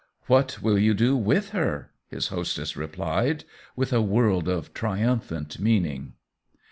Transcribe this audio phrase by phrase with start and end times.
[0.25, 3.43] "What will you do with her?" his hostess replied,
[3.75, 6.13] with a world of triumphant mean ing.